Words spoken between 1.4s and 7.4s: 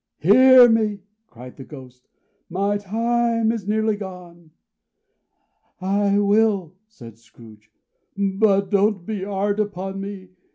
the Ghost. "My time is nearly gone." "I will," said